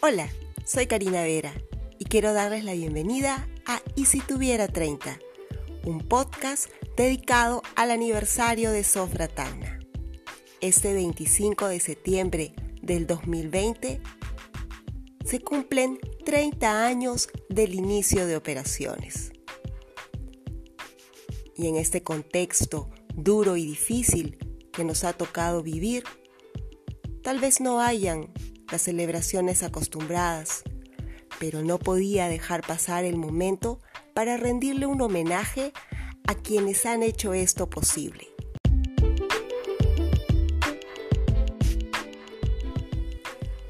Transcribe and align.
Hola, 0.00 0.30
soy 0.64 0.86
Karina 0.86 1.24
Vera 1.24 1.52
y 1.98 2.04
quiero 2.04 2.32
darles 2.32 2.62
la 2.62 2.72
bienvenida 2.72 3.48
a 3.66 3.82
Y 3.96 4.04
si 4.04 4.20
tuviera 4.20 4.68
30, 4.68 5.18
un 5.86 6.06
podcast 6.06 6.70
dedicado 6.96 7.62
al 7.74 7.90
aniversario 7.90 8.70
de 8.70 8.84
Sofra 8.84 9.26
Tacna. 9.26 9.80
Este 10.60 10.94
25 10.94 11.66
de 11.66 11.80
septiembre 11.80 12.54
del 12.80 13.08
2020 13.08 14.00
se 15.24 15.40
cumplen 15.40 15.98
30 16.24 16.86
años 16.86 17.28
del 17.48 17.74
inicio 17.74 18.28
de 18.28 18.36
operaciones. 18.36 19.32
Y 21.56 21.66
en 21.66 21.74
este 21.74 22.04
contexto 22.04 22.88
duro 23.16 23.56
y 23.56 23.66
difícil 23.66 24.38
que 24.72 24.84
nos 24.84 25.02
ha 25.02 25.12
tocado 25.12 25.64
vivir, 25.64 26.04
tal 27.24 27.40
vez 27.40 27.60
no 27.60 27.80
hayan 27.80 28.32
las 28.70 28.82
celebraciones 28.82 29.62
acostumbradas, 29.62 30.62
pero 31.38 31.62
no 31.62 31.78
podía 31.78 32.28
dejar 32.28 32.66
pasar 32.66 33.04
el 33.04 33.16
momento 33.16 33.80
para 34.14 34.36
rendirle 34.36 34.86
un 34.86 35.00
homenaje 35.00 35.72
a 36.26 36.34
quienes 36.34 36.84
han 36.86 37.02
hecho 37.02 37.32
esto 37.32 37.70
posible. 37.70 38.28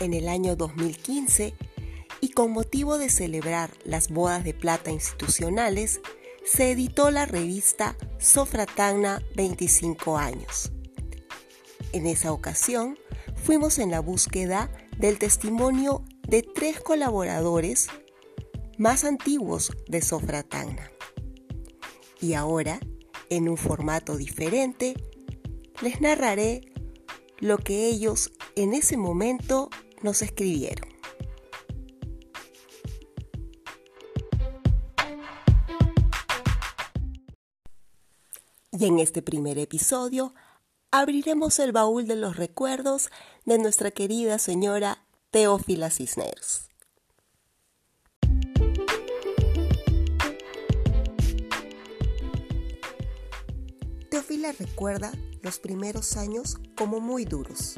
En 0.00 0.14
el 0.14 0.28
año 0.28 0.56
2015, 0.56 1.54
y 2.22 2.30
con 2.30 2.52
motivo 2.52 2.98
de 2.98 3.10
celebrar 3.10 3.70
las 3.84 4.08
bodas 4.10 4.44
de 4.44 4.54
plata 4.54 4.90
institucionales, 4.90 6.00
se 6.44 6.70
editó 6.72 7.10
la 7.10 7.26
revista 7.26 7.96
Sofratagna 8.18 9.22
25 9.36 10.18
años. 10.18 10.72
En 11.92 12.06
esa 12.06 12.32
ocasión, 12.32 12.98
fuimos 13.40 13.78
en 13.78 13.90
la 13.90 14.00
búsqueda 14.00 14.70
del 14.98 15.18
testimonio 15.18 16.04
de 16.28 16.42
tres 16.42 16.80
colaboradores 16.80 17.88
más 18.78 19.04
antiguos 19.04 19.72
de 19.88 20.02
Sofratagna. 20.02 20.90
Y 22.20 22.34
ahora, 22.34 22.80
en 23.30 23.48
un 23.48 23.56
formato 23.56 24.16
diferente, 24.16 24.94
les 25.82 26.00
narraré 26.00 26.60
lo 27.38 27.58
que 27.58 27.88
ellos 27.88 28.30
en 28.56 28.74
ese 28.74 28.96
momento 28.96 29.70
nos 30.02 30.22
escribieron. 30.22 30.88
Y 38.72 38.86
en 38.86 38.98
este 38.98 39.20
primer 39.20 39.58
episodio 39.58 40.34
abriremos 40.92 41.60
el 41.60 41.70
baúl 41.70 42.06
de 42.06 42.16
los 42.16 42.36
recuerdos 42.36 43.10
de 43.44 43.58
nuestra 43.58 43.92
querida 43.92 44.38
señora 44.38 45.04
Teófila 45.30 45.88
Cisneros. 45.90 46.68
Teófila 54.10 54.52
recuerda 54.58 55.12
los 55.42 55.60
primeros 55.60 56.16
años 56.16 56.58
como 56.76 56.98
muy 57.00 57.24
duros 57.24 57.76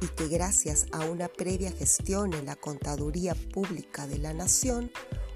y 0.00 0.08
que 0.08 0.26
gracias 0.26 0.86
a 0.90 1.04
una 1.04 1.28
previa 1.28 1.70
gestión 1.70 2.32
en 2.32 2.46
la 2.46 2.56
Contaduría 2.56 3.36
Pública 3.52 4.08
de 4.08 4.18
la 4.18 4.34
Nación, 4.34 4.90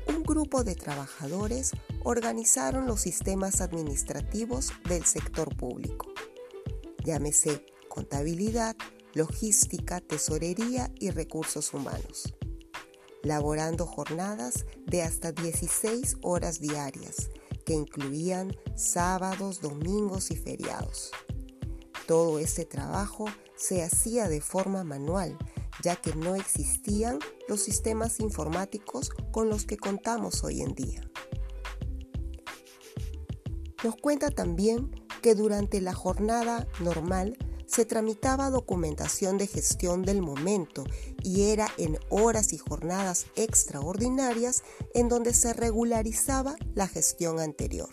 un 0.09 0.25
grupo 0.25 0.65
de 0.65 0.75
trabajadores 0.75 1.73
organizaron 2.03 2.87
los 2.87 3.03
sistemas 3.03 3.61
administrativos 3.61 4.73
del 4.89 5.05
sector 5.05 5.55
público 5.55 6.12
llámese 7.05 7.64
contabilidad, 7.88 8.77
logística, 9.14 10.00
tesorería 10.00 10.91
y 10.98 11.11
recursos 11.11 11.72
humanos, 11.72 12.34
laborando 13.22 13.86
jornadas 13.86 14.67
de 14.86 15.02
hasta 15.02 15.30
16 15.33 16.17
horas 16.23 16.61
diarias, 16.61 17.30
que 17.64 17.74
incluían 17.74 18.56
sábados, 18.74 19.61
domingos 19.61 20.30
y 20.30 20.36
feriados. 20.36 21.12
Todo 22.06 22.39
este 22.39 22.64
trabajo 22.64 23.27
se 23.56 23.83
hacía 23.83 24.29
de 24.29 24.40
forma 24.40 24.84
manual, 24.84 25.39
ya 25.83 25.96
que 25.96 26.14
no 26.14 26.34
existían 26.34 27.18
los 27.48 27.61
sistemas 27.62 28.20
informáticos 28.20 29.11
con 29.33 29.48
los 29.48 29.64
que 29.64 29.77
contamos 29.77 30.45
hoy 30.45 30.61
en 30.61 30.74
día. 30.74 31.02
Nos 33.83 33.96
cuenta 33.96 34.30
también 34.30 34.90
que 35.24 35.35
durante 35.35 35.80
la 35.80 35.95
jornada 35.95 36.68
normal 36.80 37.39
se 37.64 37.86
tramitaba 37.86 38.51
documentación 38.51 39.39
de 39.39 39.46
gestión 39.46 40.02
del 40.02 40.20
momento 40.20 40.85
y 41.23 41.45
era 41.45 41.67
en 41.79 41.98
horas 42.11 42.52
y 42.52 42.58
jornadas 42.58 43.24
extraordinarias 43.35 44.64
en 44.92 45.08
donde 45.08 45.33
se 45.33 45.55
regularizaba 45.55 46.57
la 46.74 46.89
gestión 46.89 47.40
anterior. 47.40 47.89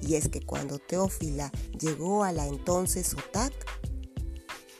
Y 0.00 0.14
es 0.14 0.28
que 0.28 0.40
cuando 0.40 0.78
Teófila 0.78 1.50
llegó 1.80 2.22
a 2.22 2.30
la 2.30 2.46
entonces 2.46 3.14
OTAC, 3.14 3.52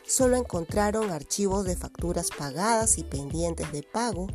solo 0.07 0.37
encontraron 0.37 1.11
archivos 1.11 1.65
de 1.65 1.75
facturas 1.75 2.29
pagadas 2.29 2.97
y 2.97 3.03
pendientes 3.03 3.69
de 3.73 3.83
pago, 3.83 4.27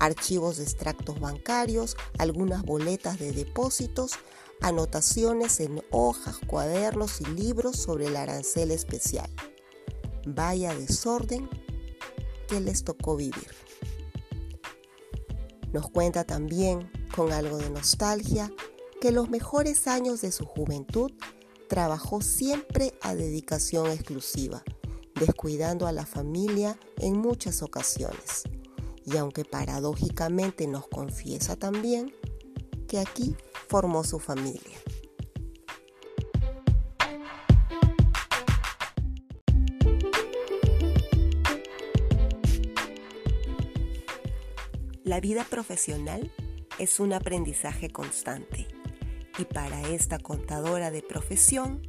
archivos 0.00 0.56
de 0.56 0.64
extractos 0.64 1.20
bancarios, 1.20 1.96
algunas 2.18 2.64
boletas 2.64 3.20
de 3.20 3.30
depósitos, 3.30 4.14
anotaciones 4.60 5.60
en 5.60 5.82
hojas, 5.90 6.36
cuadernos 6.46 7.20
y 7.20 7.24
libros 7.26 7.76
sobre 7.76 8.06
el 8.06 8.16
arancel 8.16 8.70
especial. 8.70 9.30
Vaya 10.26 10.74
desorden 10.74 11.48
que 12.48 12.60
les 12.60 12.84
tocó 12.84 13.16
vivir. 13.16 13.48
Nos 15.72 15.90
cuenta 15.90 16.24
también, 16.24 16.90
con 17.14 17.32
algo 17.32 17.58
de 17.58 17.70
nostalgia, 17.70 18.52
que 19.00 19.12
los 19.12 19.28
mejores 19.28 19.86
años 19.86 20.20
de 20.22 20.32
su 20.32 20.44
juventud 20.44 21.12
trabajó 21.68 22.22
siempre 22.22 22.94
a 23.02 23.14
dedicación 23.14 23.90
exclusiva, 23.90 24.62
descuidando 25.14 25.86
a 25.86 25.92
la 25.92 26.06
familia 26.06 26.78
en 26.98 27.18
muchas 27.18 27.62
ocasiones. 27.62 28.44
Y 29.04 29.16
aunque 29.16 29.44
paradójicamente 29.44 30.66
nos 30.66 30.88
confiesa 30.88 31.56
también 31.56 32.12
que 32.88 32.98
aquí 32.98 33.36
formó 33.76 34.04
su 34.04 34.18
familia. 34.18 34.78
La 45.04 45.20
vida 45.20 45.44
profesional 45.44 46.32
es 46.78 47.00
un 47.00 47.12
aprendizaje 47.12 47.90
constante 47.90 48.66
y 49.36 49.44
para 49.44 49.82
esta 49.90 50.18
contadora 50.20 50.90
de 50.90 51.02
profesión 51.02 51.86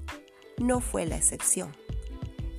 no 0.57 0.81
fue 0.81 1.05
la 1.05 1.15
excepción, 1.15 1.71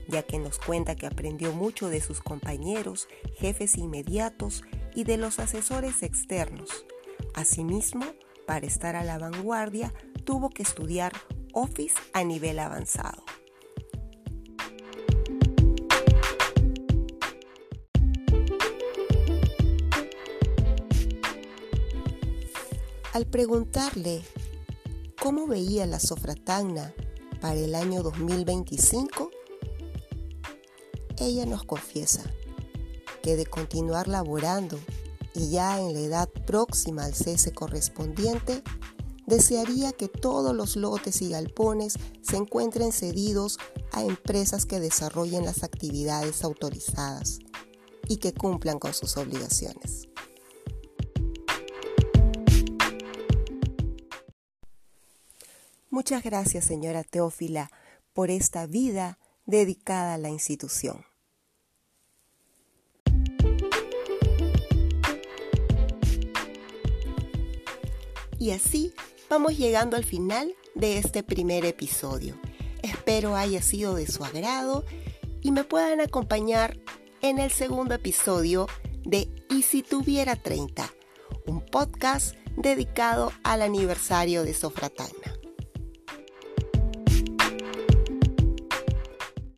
ya 0.08 0.22
que 0.22 0.38
nos 0.38 0.58
cuenta 0.58 0.96
que 0.96 1.04
aprendió 1.04 1.52
mucho 1.52 1.90
de 1.90 2.00
sus 2.00 2.22
compañeros, 2.22 3.08
jefes 3.36 3.76
inmediatos 3.76 4.64
y 4.94 5.04
de 5.04 5.18
los 5.18 5.38
asesores 5.38 6.02
externos. 6.02 6.86
Asimismo, 7.34 8.06
para 8.48 8.66
estar 8.66 8.96
a 8.96 9.04
la 9.04 9.18
vanguardia, 9.18 9.92
tuvo 10.24 10.48
que 10.48 10.62
estudiar 10.62 11.12
Office 11.52 11.96
a 12.14 12.24
nivel 12.24 12.58
avanzado. 12.60 13.22
Al 23.12 23.26
preguntarle 23.26 24.22
cómo 25.20 25.46
veía 25.46 25.84
la 25.84 26.00
sofratagna 26.00 26.94
para 27.42 27.56
el 27.56 27.74
año 27.74 28.02
2025, 28.02 29.30
ella 31.18 31.44
nos 31.44 31.64
confiesa 31.64 32.22
que 33.22 33.36
de 33.36 33.44
continuar 33.44 34.08
laborando 34.08 34.80
y 35.34 35.50
ya 35.50 35.80
en 35.80 35.92
la 35.92 36.00
edad 36.00 36.28
próxima 36.46 37.04
al 37.04 37.14
cese 37.14 37.52
correspondiente, 37.52 38.62
desearía 39.26 39.92
que 39.92 40.08
todos 40.08 40.54
los 40.54 40.76
lotes 40.76 41.20
y 41.20 41.28
galpones 41.28 41.98
se 42.22 42.36
encuentren 42.36 42.92
cedidos 42.92 43.58
a 43.92 44.02
empresas 44.02 44.64
que 44.64 44.80
desarrollen 44.80 45.44
las 45.44 45.62
actividades 45.62 46.42
autorizadas 46.44 47.38
y 48.08 48.16
que 48.16 48.32
cumplan 48.32 48.78
con 48.78 48.94
sus 48.94 49.16
obligaciones. 49.18 50.08
Muchas 55.90 56.22
gracias, 56.22 56.64
señora 56.64 57.04
Teófila, 57.04 57.70
por 58.12 58.30
esta 58.30 58.66
vida 58.66 59.18
dedicada 59.46 60.14
a 60.14 60.18
la 60.18 60.30
institución. 60.30 61.04
Y 68.38 68.52
así 68.52 68.92
vamos 69.28 69.58
llegando 69.58 69.96
al 69.96 70.04
final 70.04 70.54
de 70.74 70.98
este 70.98 71.22
primer 71.22 71.64
episodio. 71.64 72.38
Espero 72.82 73.34
haya 73.34 73.62
sido 73.62 73.94
de 73.94 74.06
su 74.06 74.24
agrado 74.24 74.84
y 75.42 75.52
me 75.52 75.64
puedan 75.64 76.00
acompañar 76.00 76.78
en 77.20 77.38
el 77.38 77.50
segundo 77.50 77.94
episodio 77.94 78.68
de 79.04 79.28
Y 79.50 79.62
si 79.62 79.82
tuviera 79.82 80.36
30, 80.36 80.92
un 81.46 81.64
podcast 81.64 82.36
dedicado 82.56 83.32
al 83.42 83.62
aniversario 83.62 84.44
de 84.44 84.54
Sofratagna. 84.54 85.37